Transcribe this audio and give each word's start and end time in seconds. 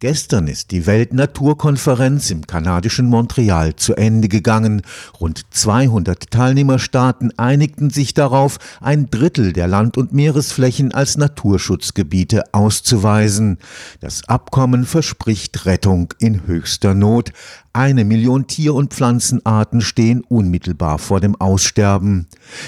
Gestern 0.00 0.46
ist 0.46 0.70
die 0.70 0.86
Weltnaturkonferenz 0.86 2.30
im 2.30 2.46
kanadischen 2.46 3.06
Montreal 3.06 3.74
zu 3.74 3.96
Ende 3.96 4.28
gegangen. 4.28 4.82
Rund 5.20 5.42
200 5.50 6.30
Teilnehmerstaaten 6.30 7.36
einigten 7.36 7.90
sich 7.90 8.14
darauf, 8.14 8.58
ein 8.80 9.10
Drittel 9.10 9.52
der 9.52 9.66
Land- 9.66 9.96
und 9.96 10.12
Meeresflächen 10.12 10.94
als 10.94 11.16
Naturschutzgebiete 11.16 12.44
auszuweisen. 12.54 13.58
Das 13.98 14.28
Abkommen 14.28 14.86
verspricht 14.86 15.66
Rettung 15.66 16.14
in 16.20 16.46
höchster 16.46 16.94
Not. 16.94 17.32
Eine 17.78 18.04
Million 18.04 18.48
Tier- 18.48 18.74
und 18.74 18.92
Pflanzenarten 18.92 19.82
stehen 19.82 20.24
unmittelbar 20.28 20.98
vor 20.98 21.20
dem 21.20 21.36
Aussterben. 21.36 22.26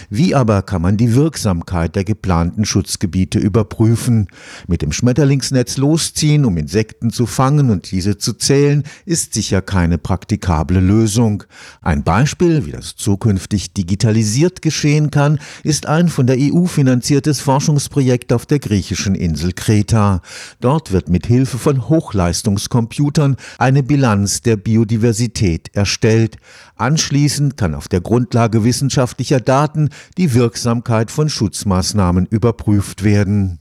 Wie 0.09 0.37
aber 0.37 0.63
kann 0.63 0.83
man 0.83 0.99
die 0.99 1.17
Wirksamkeit 1.17 1.97
der 1.97 2.05
geplanten 2.05 2.65
Schutzgebiete 2.65 3.41
überprüfen? 3.41 4.29
Mit 4.69 4.83
dem 4.83 4.93
Schmetterlingsnetz 4.93 5.79
losziehen, 5.79 6.45
um 6.45 6.57
Insekten 6.57 7.11
zu 7.11 7.27
fangen 7.27 7.71
und 7.71 7.91
diese 7.91 8.19
zu 8.19 8.35
zählen, 8.35 8.85
ist 9.05 9.35
sicher 9.35 9.63
keine 9.63 9.99
praktikable 9.99 10.79
Lösung. 10.79 11.43
Ein 11.83 12.05
Beispiel, 12.05 12.65
wie 12.67 12.71
das 12.71 12.95
zukünftig 12.95 13.73
digitalisiert 13.73 14.63
geschehen 14.63 15.11
kann, 15.11 15.41
ist 15.65 15.87
ein 15.87 16.09
von 16.09 16.29
der 16.29 16.37
EU 16.39 16.67
finanziertes 16.67 17.41
Forschungsprojekt 17.41 18.33
auf 18.33 18.47
der 18.47 18.61
griechischen 18.61 19.17
Insel 19.17 19.55
Kreta. 19.55 20.23
Dort 20.61 20.93
wird 20.93 21.09
mit 21.09 21.27
Hilfe 21.27 21.59
von 21.59 21.89
Hochleistungscomputern 21.89 23.35
eine 23.59 23.83
Bilanz 23.83 24.43
der 24.43 24.55
Biodiversität 24.55 25.00
erstellt. 25.75 26.37
Anschließend 26.77 27.57
kann 27.57 27.75
auf 27.75 27.89
der 27.89 28.01
Grundlage 28.01 28.65
wissenschaftlicher 28.65 29.41
Daten 29.41 29.91
die 30.19 30.35
Wirksamkeit 30.35 31.11
von 31.11 31.29
Schutzmaßnahmen 31.29 32.27
überprüft 32.27 33.05
werden. 33.05 33.61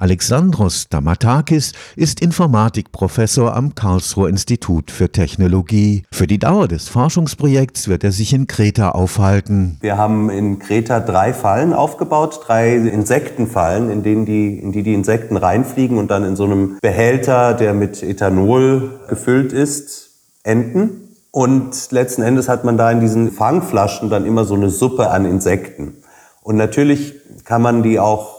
Alexandros 0.00 0.88
Damatakis 0.88 1.72
ist 1.96 2.22
Informatikprofessor 2.22 3.56
am 3.56 3.74
Karlsruher 3.74 4.28
Institut 4.28 4.92
für 4.92 5.10
Technologie. 5.10 6.04
Für 6.12 6.28
die 6.28 6.38
Dauer 6.38 6.68
des 6.68 6.88
Forschungsprojekts 6.88 7.88
wird 7.88 8.04
er 8.04 8.12
sich 8.12 8.32
in 8.32 8.46
Kreta 8.46 8.90
aufhalten. 8.90 9.78
Wir 9.80 9.96
haben 9.96 10.30
in 10.30 10.60
Kreta 10.60 11.00
drei 11.00 11.32
Fallen 11.34 11.72
aufgebaut, 11.72 12.42
drei 12.46 12.76
Insektenfallen, 12.76 13.90
in 13.90 14.04
denen 14.04 14.24
die, 14.24 14.60
in 14.60 14.70
die 14.70 14.84
die 14.84 14.94
Insekten 14.94 15.36
reinfliegen 15.36 15.98
und 15.98 16.12
dann 16.12 16.22
in 16.22 16.36
so 16.36 16.44
einem 16.44 16.78
Behälter, 16.80 17.54
der 17.54 17.74
mit 17.74 18.00
Ethanol 18.00 19.00
gefüllt 19.08 19.52
ist, 19.52 20.07
enden. 20.42 21.16
Und 21.30 21.90
letzten 21.92 22.22
Endes 22.22 22.48
hat 22.48 22.64
man 22.64 22.76
da 22.76 22.90
in 22.90 23.00
diesen 23.00 23.30
Fangflaschen 23.30 24.10
dann 24.10 24.24
immer 24.24 24.44
so 24.44 24.54
eine 24.54 24.70
Suppe 24.70 25.10
an 25.10 25.24
Insekten. 25.24 26.02
Und 26.42 26.56
natürlich 26.56 27.14
kann 27.44 27.62
man 27.62 27.82
die 27.82 28.00
auch 28.00 28.37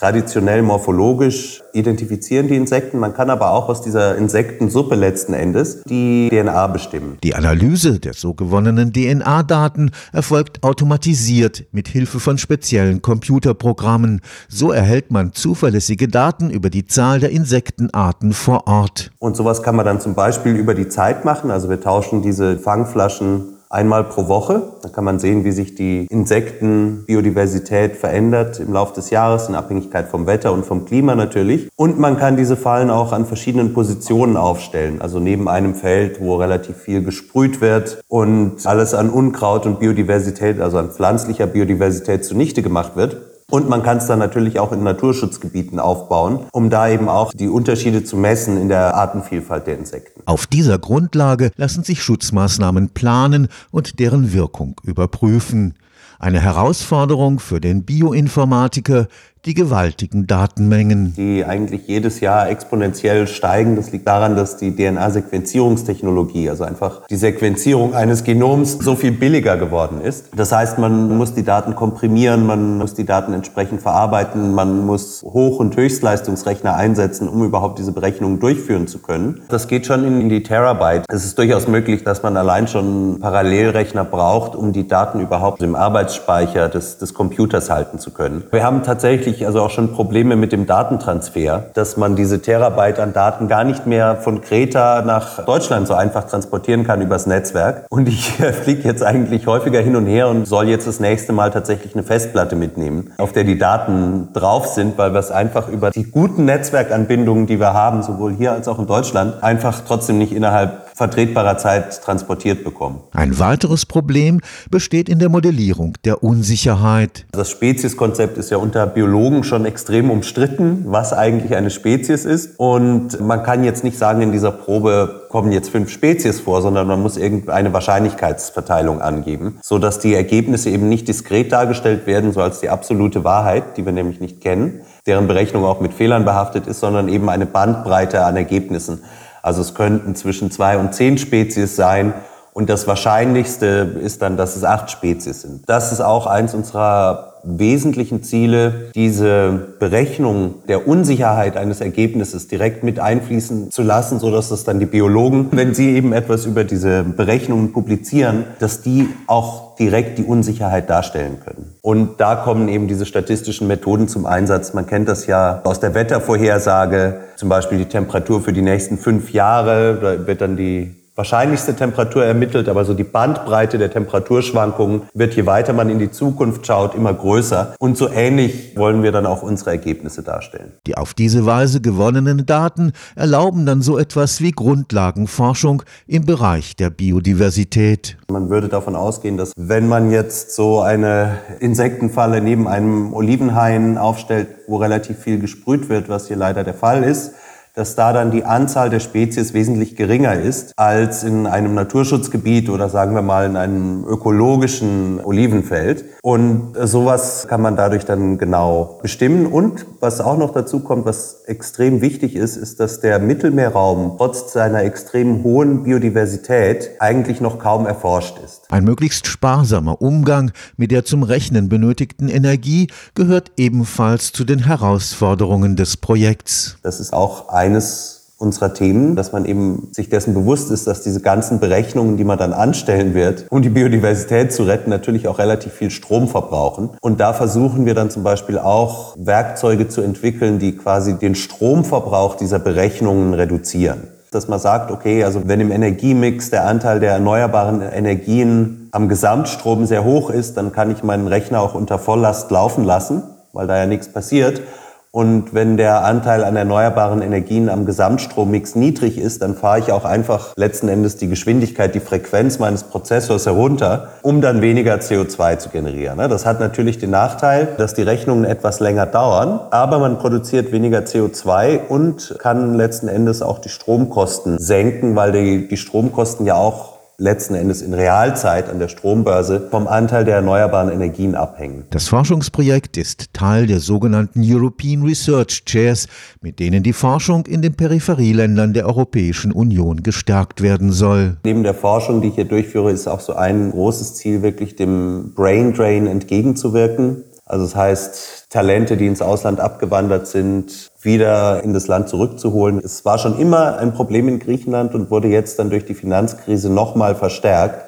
traditionell 0.00 0.62
morphologisch 0.62 1.62
identifizieren 1.74 2.48
die 2.48 2.56
Insekten. 2.56 2.98
Man 2.98 3.12
kann 3.12 3.28
aber 3.28 3.50
auch 3.50 3.68
aus 3.68 3.82
dieser 3.82 4.16
Insektensuppe 4.16 4.94
letzten 4.94 5.34
Endes 5.34 5.82
die 5.84 6.30
DNA 6.30 6.68
bestimmen. 6.68 7.18
Die 7.22 7.34
Analyse 7.34 8.00
der 8.00 8.14
so 8.14 8.32
gewonnenen 8.32 8.94
DNA-Daten 8.94 9.90
erfolgt 10.14 10.62
automatisiert 10.62 11.66
mit 11.72 11.86
Hilfe 11.86 12.18
von 12.18 12.38
speziellen 12.38 13.02
Computerprogrammen. 13.02 14.22
So 14.48 14.72
erhält 14.72 15.10
man 15.10 15.34
zuverlässige 15.34 16.08
Daten 16.08 16.48
über 16.48 16.70
die 16.70 16.86
Zahl 16.86 17.20
der 17.20 17.30
Insektenarten 17.30 18.32
vor 18.32 18.66
Ort. 18.66 19.10
Und 19.18 19.36
sowas 19.36 19.62
kann 19.62 19.76
man 19.76 19.84
dann 19.84 20.00
zum 20.00 20.14
Beispiel 20.14 20.56
über 20.56 20.72
die 20.72 20.88
Zeit 20.88 21.26
machen. 21.26 21.50
Also 21.50 21.68
wir 21.68 21.78
tauschen 21.78 22.22
diese 22.22 22.58
Fangflaschen 22.58 23.59
einmal 23.70 24.04
pro 24.04 24.26
Woche. 24.28 24.62
Da 24.82 24.88
kann 24.88 25.04
man 25.04 25.18
sehen, 25.20 25.44
wie 25.44 25.52
sich 25.52 25.76
die 25.76 26.06
Insektenbiodiversität 26.10 27.96
verändert 27.96 28.58
im 28.58 28.72
Laufe 28.72 28.94
des 28.94 29.10
Jahres 29.10 29.48
in 29.48 29.54
Abhängigkeit 29.54 30.08
vom 30.08 30.26
Wetter 30.26 30.52
und 30.52 30.66
vom 30.66 30.84
Klima 30.84 31.14
natürlich. 31.14 31.70
Und 31.76 31.98
man 31.98 32.18
kann 32.18 32.36
diese 32.36 32.56
Fallen 32.56 32.90
auch 32.90 33.12
an 33.12 33.26
verschiedenen 33.26 33.72
Positionen 33.72 34.36
aufstellen. 34.36 35.00
Also 35.00 35.20
neben 35.20 35.48
einem 35.48 35.74
Feld, 35.74 36.20
wo 36.20 36.34
relativ 36.36 36.76
viel 36.76 37.04
gesprüht 37.04 37.60
wird 37.60 38.02
und 38.08 38.66
alles 38.66 38.92
an 38.92 39.08
Unkraut 39.08 39.66
und 39.66 39.78
Biodiversität, 39.78 40.60
also 40.60 40.78
an 40.78 40.90
pflanzlicher 40.90 41.46
Biodiversität 41.46 42.24
zunichte 42.24 42.62
gemacht 42.62 42.96
wird. 42.96 43.29
Und 43.50 43.68
man 43.68 43.82
kann 43.82 43.98
es 43.98 44.06
dann 44.06 44.20
natürlich 44.20 44.60
auch 44.60 44.70
in 44.72 44.84
Naturschutzgebieten 44.84 45.80
aufbauen, 45.80 46.46
um 46.52 46.70
da 46.70 46.88
eben 46.88 47.08
auch 47.08 47.32
die 47.32 47.48
Unterschiede 47.48 48.04
zu 48.04 48.16
messen 48.16 48.56
in 48.56 48.68
der 48.68 48.94
Artenvielfalt 48.94 49.66
der 49.66 49.76
Insekten. 49.76 50.22
Auf 50.26 50.46
dieser 50.46 50.78
Grundlage 50.78 51.50
lassen 51.56 51.82
sich 51.82 52.02
Schutzmaßnahmen 52.02 52.90
planen 52.90 53.48
und 53.72 53.98
deren 53.98 54.32
Wirkung 54.32 54.80
überprüfen. 54.84 55.74
Eine 56.20 56.40
Herausforderung 56.40 57.40
für 57.40 57.60
den 57.60 57.84
Bioinformatiker, 57.84 59.08
die 59.46 59.54
gewaltigen 59.54 60.26
Datenmengen. 60.26 61.14
Die 61.16 61.44
eigentlich 61.46 61.86
jedes 61.86 62.20
Jahr 62.20 62.50
exponentiell 62.50 63.26
steigen. 63.26 63.76
Das 63.76 63.90
liegt 63.90 64.06
daran, 64.06 64.36
dass 64.36 64.58
die 64.58 64.76
DNA-Sequenzierungstechnologie, 64.76 66.50
also 66.50 66.64
einfach 66.64 67.06
die 67.06 67.16
Sequenzierung 67.16 67.94
eines 67.94 68.24
Genoms, 68.24 68.78
so 68.80 68.96
viel 68.96 69.12
billiger 69.12 69.56
geworden 69.56 70.02
ist. 70.02 70.26
Das 70.36 70.52
heißt, 70.52 70.78
man 70.78 71.16
muss 71.16 71.34
die 71.34 71.42
Daten 71.42 71.74
komprimieren, 71.74 72.46
man 72.46 72.76
muss 72.76 72.92
die 72.94 73.06
Daten 73.06 73.32
entsprechend 73.32 73.80
verarbeiten, 73.80 74.54
man 74.54 74.84
muss 74.84 75.22
Hoch- 75.22 75.58
und 75.58 75.74
Höchstleistungsrechner 75.74 76.74
einsetzen, 76.74 77.26
um 77.26 77.42
überhaupt 77.42 77.78
diese 77.78 77.92
Berechnungen 77.92 78.40
durchführen 78.40 78.88
zu 78.88 78.98
können. 78.98 79.40
Das 79.48 79.68
geht 79.68 79.86
schon 79.86 80.04
in 80.04 80.28
die 80.28 80.42
Terabyte. 80.42 81.04
Es 81.08 81.24
ist 81.24 81.38
durchaus 81.38 81.66
möglich, 81.66 82.04
dass 82.04 82.22
man 82.22 82.36
allein 82.36 82.68
schon 82.68 83.20
Parallelrechner 83.20 84.04
braucht, 84.04 84.54
um 84.54 84.72
die 84.72 84.86
Daten 84.86 85.20
überhaupt 85.20 85.62
im 85.62 85.74
Arbeitsspeicher 85.74 86.68
des, 86.68 86.98
des 86.98 87.14
Computers 87.14 87.70
halten 87.70 87.98
zu 87.98 88.10
können. 88.10 88.44
Wir 88.50 88.64
haben 88.64 88.82
tatsächlich 88.82 89.29
tatsächlich 89.30 89.46
also 89.46 89.62
auch 89.62 89.70
schon 89.70 89.92
Probleme 89.92 90.36
mit 90.36 90.52
dem 90.52 90.66
Datentransfer, 90.66 91.64
dass 91.74 91.96
man 91.96 92.16
diese 92.16 92.42
Terabyte 92.42 92.98
an 92.98 93.12
Daten 93.12 93.48
gar 93.48 93.64
nicht 93.64 93.86
mehr 93.86 94.16
von 94.16 94.40
Kreta 94.40 95.02
nach 95.02 95.44
Deutschland 95.44 95.86
so 95.86 95.94
einfach 95.94 96.24
transportieren 96.24 96.84
kann 96.84 97.00
übers 97.00 97.26
Netzwerk. 97.26 97.86
Und 97.90 98.08
ich 98.08 98.32
fliege 98.62 98.82
jetzt 98.82 99.02
eigentlich 99.02 99.46
häufiger 99.46 99.80
hin 99.80 99.96
und 99.96 100.06
her 100.06 100.28
und 100.28 100.46
soll 100.46 100.68
jetzt 100.68 100.86
das 100.86 101.00
nächste 101.00 101.32
Mal 101.32 101.50
tatsächlich 101.50 101.94
eine 101.94 102.02
Festplatte 102.02 102.56
mitnehmen, 102.56 103.12
auf 103.18 103.32
der 103.32 103.44
die 103.44 103.58
Daten 103.58 104.28
drauf 104.32 104.66
sind, 104.66 104.98
weil 104.98 105.12
wir 105.12 105.20
es 105.20 105.30
einfach 105.30 105.68
über 105.68 105.90
die 105.90 106.04
guten 106.04 106.44
Netzwerkanbindungen, 106.44 107.46
die 107.46 107.60
wir 107.60 107.72
haben, 107.72 108.02
sowohl 108.02 108.32
hier 108.32 108.52
als 108.52 108.68
auch 108.68 108.78
in 108.78 108.86
Deutschland, 108.86 109.42
einfach 109.42 109.82
trotzdem 109.86 110.18
nicht 110.18 110.32
innerhalb 110.32 110.89
vertretbarer 111.00 111.56
Zeit 111.56 112.02
transportiert 112.02 112.62
bekommen. 112.62 113.00
Ein 113.12 113.38
weiteres 113.38 113.86
Problem 113.86 114.42
besteht 114.70 115.08
in 115.08 115.18
der 115.18 115.30
Modellierung 115.30 115.94
der 116.04 116.22
Unsicherheit. 116.22 117.24
Das 117.32 117.48
Spezieskonzept 117.48 118.36
ist 118.36 118.50
ja 118.50 118.58
unter 118.58 118.86
Biologen 118.86 119.42
schon 119.42 119.64
extrem 119.64 120.10
umstritten, 120.10 120.84
was 120.88 121.14
eigentlich 121.14 121.56
eine 121.56 121.70
Spezies 121.70 122.26
ist. 122.26 122.58
Und 122.58 123.18
man 123.18 123.42
kann 123.42 123.64
jetzt 123.64 123.82
nicht 123.82 123.96
sagen, 123.96 124.20
in 124.20 124.30
dieser 124.30 124.50
Probe 124.50 125.22
kommen 125.30 125.52
jetzt 125.52 125.70
fünf 125.70 125.90
Spezies 125.90 126.40
vor, 126.40 126.60
sondern 126.60 126.86
man 126.86 127.00
muss 127.00 127.16
irgendeine 127.16 127.72
Wahrscheinlichkeitsverteilung 127.72 129.00
angeben, 129.00 129.58
sodass 129.62 130.00
die 130.00 130.14
Ergebnisse 130.14 130.68
eben 130.68 130.90
nicht 130.90 131.08
diskret 131.08 131.50
dargestellt 131.50 132.06
werden, 132.06 132.32
so 132.32 132.42
als 132.42 132.60
die 132.60 132.68
absolute 132.68 133.24
Wahrheit, 133.24 133.78
die 133.78 133.86
wir 133.86 133.92
nämlich 133.92 134.20
nicht 134.20 134.42
kennen, 134.42 134.82
deren 135.06 135.28
Berechnung 135.28 135.64
auch 135.64 135.80
mit 135.80 135.94
Fehlern 135.94 136.26
behaftet 136.26 136.66
ist, 136.66 136.80
sondern 136.80 137.08
eben 137.08 137.30
eine 137.30 137.46
Bandbreite 137.46 138.22
an 138.26 138.36
Ergebnissen. 138.36 139.02
Also 139.42 139.62
es 139.62 139.74
könnten 139.74 140.14
zwischen 140.14 140.50
zwei 140.50 140.76
und 140.78 140.94
zehn 140.94 141.18
Spezies 141.18 141.76
sein. 141.76 142.12
Und 142.60 142.68
das 142.68 142.86
Wahrscheinlichste 142.86 143.96
ist 144.02 144.20
dann, 144.20 144.36
dass 144.36 144.54
es 144.54 144.64
acht 144.64 144.90
Spezies 144.90 145.40
sind. 145.40 145.66
Das 145.66 145.92
ist 145.92 146.02
auch 146.02 146.26
eins 146.26 146.52
unserer 146.52 147.32
wesentlichen 147.42 148.22
Ziele, 148.22 148.90
diese 148.94 149.68
Berechnung 149.78 150.56
der 150.68 150.86
Unsicherheit 150.86 151.56
eines 151.56 151.80
Ergebnisses 151.80 152.48
direkt 152.48 152.84
mit 152.84 153.00
einfließen 153.00 153.70
zu 153.70 153.80
lassen, 153.80 154.20
so 154.20 154.30
dass 154.30 154.50
es 154.50 154.64
dann 154.64 154.78
die 154.78 154.84
Biologen, 154.84 155.48
wenn 155.52 155.72
sie 155.72 155.96
eben 155.96 156.12
etwas 156.12 156.44
über 156.44 156.64
diese 156.64 157.02
Berechnungen 157.02 157.72
publizieren, 157.72 158.44
dass 158.58 158.82
die 158.82 159.08
auch 159.26 159.76
direkt 159.76 160.18
die 160.18 160.24
Unsicherheit 160.24 160.90
darstellen 160.90 161.38
können. 161.42 161.76
Und 161.80 162.20
da 162.20 162.36
kommen 162.36 162.68
eben 162.68 162.88
diese 162.88 163.06
statistischen 163.06 163.68
Methoden 163.68 164.06
zum 164.06 164.26
Einsatz. 164.26 164.74
Man 164.74 164.86
kennt 164.86 165.08
das 165.08 165.26
ja 165.26 165.62
aus 165.64 165.80
der 165.80 165.94
Wettervorhersage, 165.94 167.20
zum 167.36 167.48
Beispiel 167.48 167.78
die 167.78 167.86
Temperatur 167.86 168.42
für 168.42 168.52
die 168.52 168.60
nächsten 168.60 168.98
fünf 168.98 169.32
Jahre. 169.32 169.98
Da 169.98 170.26
wird 170.26 170.42
dann 170.42 170.58
die 170.58 170.99
wahrscheinlichste 171.20 171.76
Temperatur 171.76 172.24
ermittelt, 172.24 172.66
aber 172.66 172.86
so 172.86 172.94
die 172.94 173.04
Bandbreite 173.04 173.76
der 173.76 173.90
Temperaturschwankungen 173.90 175.02
wird, 175.12 175.34
je 175.34 175.44
weiter 175.44 175.74
man 175.74 175.90
in 175.90 175.98
die 175.98 176.10
Zukunft 176.10 176.66
schaut, 176.66 176.94
immer 176.94 177.12
größer. 177.12 177.74
Und 177.78 177.98
so 177.98 178.08
ähnlich 178.08 178.74
wollen 178.74 179.02
wir 179.02 179.12
dann 179.12 179.26
auch 179.26 179.42
unsere 179.42 179.68
Ergebnisse 179.72 180.22
darstellen. 180.22 180.72
Die 180.86 180.96
auf 180.96 181.12
diese 181.12 181.44
Weise 181.44 181.82
gewonnenen 181.82 182.46
Daten 182.46 182.92
erlauben 183.16 183.66
dann 183.66 183.82
so 183.82 183.98
etwas 183.98 184.40
wie 184.40 184.52
Grundlagenforschung 184.52 185.82
im 186.06 186.24
Bereich 186.24 186.74
der 186.74 186.88
Biodiversität. 186.88 188.16
Man 188.30 188.48
würde 188.48 188.68
davon 188.68 188.96
ausgehen, 188.96 189.36
dass 189.36 189.52
wenn 189.58 189.88
man 189.88 190.10
jetzt 190.10 190.54
so 190.54 190.80
eine 190.80 191.36
Insektenfalle 191.58 192.40
neben 192.40 192.66
einem 192.66 193.12
Olivenhain 193.12 193.98
aufstellt, 193.98 194.48
wo 194.68 194.78
relativ 194.78 195.18
viel 195.18 195.38
gesprüht 195.38 195.90
wird, 195.90 196.08
was 196.08 196.28
hier 196.28 196.38
leider 196.38 196.64
der 196.64 196.72
Fall 196.72 197.04
ist, 197.04 197.34
dass 197.80 197.94
da 197.94 198.12
dann 198.12 198.30
die 198.30 198.44
Anzahl 198.44 198.90
der 198.90 199.00
Spezies 199.00 199.54
wesentlich 199.54 199.96
geringer 199.96 200.34
ist 200.34 200.74
als 200.76 201.24
in 201.24 201.46
einem 201.46 201.74
Naturschutzgebiet 201.74 202.68
oder 202.68 202.90
sagen 202.90 203.14
wir 203.14 203.22
mal 203.22 203.46
in 203.46 203.56
einem 203.56 204.04
ökologischen 204.04 205.18
Olivenfeld. 205.24 206.04
Und 206.22 206.74
sowas 206.78 207.46
kann 207.48 207.62
man 207.62 207.76
dadurch 207.76 208.04
dann 208.04 208.36
genau 208.36 208.98
bestimmen. 209.00 209.46
Und 209.46 209.86
was 209.98 210.20
auch 210.20 210.36
noch 210.36 210.52
dazu 210.52 210.80
kommt, 210.80 211.06
was 211.06 211.44
extrem 211.46 212.02
wichtig 212.02 212.36
ist, 212.36 212.56
ist, 212.56 212.80
dass 212.80 213.00
der 213.00 213.18
Mittelmeerraum 213.18 214.16
trotz 214.18 214.52
seiner 214.52 214.82
extrem 214.82 215.42
hohen 215.42 215.84
Biodiversität 215.84 216.90
eigentlich 216.98 217.40
noch 217.40 217.58
kaum 217.58 217.86
erforscht 217.86 218.36
ist. 218.44 218.70
Ein 218.70 218.84
möglichst 218.84 219.26
sparsamer 219.26 220.02
Umgang 220.02 220.52
mit 220.76 220.90
der 220.90 221.06
zum 221.06 221.22
Rechnen 221.22 221.70
benötigten 221.70 222.28
Energie 222.28 222.88
gehört 223.14 223.52
ebenfalls 223.56 224.32
zu 224.32 224.44
den 224.44 224.66
Herausforderungen 224.66 225.76
des 225.76 225.96
Projekts. 225.96 226.76
Das 226.82 227.00
ist 227.00 227.14
auch 227.14 227.48
eines 227.70 228.20
unserer 228.38 228.72
Themen, 228.72 229.16
dass 229.16 229.32
man 229.32 229.44
eben 229.44 229.88
sich 229.92 230.08
dessen 230.08 230.32
bewusst 230.32 230.70
ist, 230.70 230.86
dass 230.86 231.02
diese 231.02 231.20
ganzen 231.20 231.60
Berechnungen, 231.60 232.16
die 232.16 232.24
man 232.24 232.38
dann 232.38 232.54
anstellen 232.54 233.12
wird, 233.12 233.44
um 233.50 233.60
die 233.60 233.68
Biodiversität 233.68 234.50
zu 234.50 234.62
retten, 234.62 234.88
natürlich 234.88 235.28
auch 235.28 235.38
relativ 235.38 235.74
viel 235.74 235.90
Strom 235.90 236.26
verbrauchen. 236.26 236.88
Und 237.02 237.20
da 237.20 237.34
versuchen 237.34 237.84
wir 237.84 237.94
dann 237.94 238.10
zum 238.10 238.22
Beispiel 238.22 238.58
auch 238.58 239.14
Werkzeuge 239.18 239.88
zu 239.88 240.00
entwickeln, 240.00 240.58
die 240.58 240.74
quasi 240.74 241.18
den 241.18 241.34
Stromverbrauch 241.34 242.36
dieser 242.36 242.58
Berechnungen 242.58 243.34
reduzieren. 243.34 244.08
Dass 244.30 244.48
man 244.48 244.58
sagt, 244.58 244.90
okay, 244.90 245.22
also 245.22 245.42
wenn 245.44 245.60
im 245.60 245.70
Energiemix 245.70 246.48
der 246.48 246.66
Anteil 246.66 246.98
der 246.98 247.12
erneuerbaren 247.12 247.82
Energien 247.82 248.88
am 248.92 249.10
Gesamtstrom 249.10 249.84
sehr 249.84 250.02
hoch 250.02 250.30
ist, 250.30 250.56
dann 250.56 250.72
kann 250.72 250.90
ich 250.90 251.02
meinen 251.02 251.26
Rechner 251.26 251.60
auch 251.60 251.74
unter 251.74 251.98
Volllast 251.98 252.50
laufen 252.50 252.84
lassen, 252.84 253.22
weil 253.52 253.66
da 253.66 253.76
ja 253.76 253.86
nichts 253.86 254.08
passiert. 254.08 254.62
Und 255.12 255.54
wenn 255.54 255.76
der 255.76 256.04
Anteil 256.04 256.44
an 256.44 256.54
erneuerbaren 256.54 257.20
Energien 257.20 257.68
am 257.68 257.84
Gesamtstrommix 257.84 258.76
niedrig 258.76 259.18
ist, 259.18 259.42
dann 259.42 259.56
fahre 259.56 259.80
ich 259.80 259.90
auch 259.90 260.04
einfach 260.04 260.52
letzten 260.54 260.88
Endes 260.88 261.16
die 261.16 261.26
Geschwindigkeit, 261.26 261.96
die 261.96 262.00
Frequenz 262.00 262.60
meines 262.60 262.84
Prozessors 262.84 263.44
herunter, 263.46 264.10
um 264.22 264.40
dann 264.40 264.62
weniger 264.62 264.94
CO2 264.94 265.58
zu 265.58 265.70
generieren. 265.70 266.18
Ne? 266.18 266.28
Das 266.28 266.46
hat 266.46 266.60
natürlich 266.60 266.98
den 266.98 267.10
Nachteil, 267.10 267.74
dass 267.76 267.94
die 267.94 268.02
Rechnungen 268.02 268.44
etwas 268.44 268.78
länger 268.78 269.06
dauern, 269.06 269.58
aber 269.72 269.98
man 269.98 270.18
produziert 270.18 270.70
weniger 270.70 271.00
CO2 271.00 271.88
und 271.88 272.36
kann 272.38 272.74
letzten 272.74 273.08
Endes 273.08 273.42
auch 273.42 273.58
die 273.58 273.68
Stromkosten 273.68 274.58
senken, 274.60 275.16
weil 275.16 275.32
die, 275.32 275.66
die 275.66 275.76
Stromkosten 275.76 276.46
ja 276.46 276.54
auch 276.54 276.99
letzten 277.20 277.54
Endes 277.54 277.82
in 277.82 277.92
Realzeit 277.92 278.70
an 278.70 278.78
der 278.78 278.88
Strombörse 278.88 279.68
vom 279.70 279.86
Anteil 279.86 280.24
der 280.24 280.36
erneuerbaren 280.36 280.90
Energien 280.90 281.34
abhängen. 281.34 281.84
Das 281.90 282.08
Forschungsprojekt 282.08 282.96
ist 282.96 283.34
Teil 283.34 283.66
der 283.66 283.80
sogenannten 283.80 284.40
European 284.42 285.02
Research 285.02 285.64
Chairs, 285.66 286.08
mit 286.40 286.58
denen 286.58 286.82
die 286.82 286.94
Forschung 286.94 287.44
in 287.46 287.60
den 287.60 287.74
Peripherieländern 287.74 288.72
der 288.72 288.86
Europäischen 288.86 289.52
Union 289.52 290.02
gestärkt 290.02 290.62
werden 290.62 290.92
soll. 290.92 291.36
Neben 291.44 291.62
der 291.62 291.74
Forschung, 291.74 292.22
die 292.22 292.28
ich 292.28 292.36
hier 292.36 292.46
durchführe, 292.46 292.90
ist 292.90 293.06
auch 293.06 293.20
so 293.20 293.34
ein 293.34 293.70
großes 293.70 294.14
Ziel, 294.14 294.40
wirklich 294.40 294.76
dem 294.76 295.32
Brain 295.34 295.74
Drain 295.74 296.06
entgegenzuwirken. 296.06 297.24
Also 297.50 297.64
das 297.64 297.74
heißt, 297.74 298.46
Talente, 298.50 298.96
die 298.96 299.08
ins 299.08 299.20
Ausland 299.20 299.58
abgewandert 299.58 300.28
sind, 300.28 300.92
wieder 301.02 301.64
in 301.64 301.74
das 301.74 301.88
Land 301.88 302.08
zurückzuholen. 302.08 302.78
Es 302.78 303.04
war 303.04 303.18
schon 303.18 303.40
immer 303.40 303.76
ein 303.78 303.92
Problem 303.92 304.28
in 304.28 304.38
Griechenland 304.38 304.94
und 304.94 305.10
wurde 305.10 305.26
jetzt 305.26 305.58
dann 305.58 305.68
durch 305.68 305.84
die 305.84 305.94
Finanzkrise 305.94 306.70
nochmal 306.70 307.16
verstärkt 307.16 307.86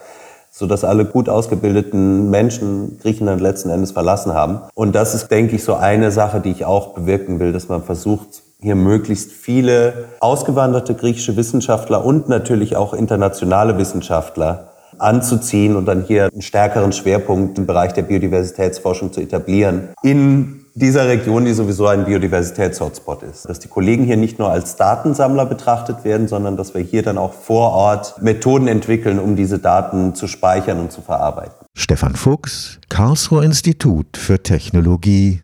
sodass 0.55 0.85
alle 0.85 1.07
gut 1.07 1.31
ausgebildeten 1.31 2.29
Menschen 2.29 2.99
Griechenland 3.01 3.41
letzten 3.41 3.71
Endes 3.71 3.93
verlassen 3.93 4.35
haben. 4.35 4.61
Und 4.75 4.95
das 4.95 5.15
ist, 5.15 5.31
denke 5.31 5.57
ich, 5.57 5.65
so 5.65 5.77
eine 5.77 6.11
Sache, 6.11 6.41
die 6.41 6.51
ich 6.51 6.67
auch 6.67 6.89
bewirken 6.89 7.41
will, 7.41 7.53
dass 7.53 7.69
man 7.69 7.83
versucht, 7.83 8.43
hier 8.61 8.75
möglichst 8.75 9.33
viele 9.33 10.11
ausgewanderte 10.21 10.95
griechische 10.95 11.39
Wissenschaftler 11.39 12.05
und 12.05 12.29
natürlich 12.29 12.77
auch 12.77 12.93
internationale 12.93 13.79
Wissenschaftler 13.79 14.72
anzuziehen 14.99 15.77
und 15.77 15.87
dann 15.87 16.05
hier 16.05 16.29
einen 16.33 16.43
stärkeren 16.43 16.93
Schwerpunkt 16.93 17.59
im 17.59 17.67
Bereich 17.67 17.93
der 17.93 18.03
Biodiversitätsforschung 18.03 19.13
zu 19.13 19.21
etablieren. 19.21 19.91
In 20.03 20.63
dieser 20.75 21.07
Region, 21.07 21.45
die 21.45 21.53
sowieso 21.53 21.87
ein 21.87 22.05
Biodiversitätshotspot 22.05 23.23
ist. 23.25 23.49
Dass 23.49 23.59
die 23.59 23.69
Kollegen 23.69 24.05
hier 24.05 24.17
nicht 24.17 24.39
nur 24.39 24.51
als 24.51 24.77
Datensammler 24.77 25.45
betrachtet 25.47 26.05
werden, 26.05 26.29
sondern 26.29 26.57
dass 26.57 26.75
wir 26.75 26.81
hier 26.81 27.03
dann 27.03 27.19
auch 27.19 27.33
vor 27.33 27.73
Ort 27.73 28.23
Methoden 28.23 28.69
entwickeln, 28.69 29.19
um 29.19 29.37
diese 29.37 29.59
Daten 29.59 30.15
zu 30.15 30.27
speichern 30.27 30.81
und 30.81 30.91
zu 30.91 31.03
verarbeiten. 31.03 31.55
Stefan 31.75 32.17
Fuchs, 32.17 32.79
Karlsruher 32.89 33.43
Institut 33.43 34.17
für 34.17 34.43
Technologie 34.43 35.41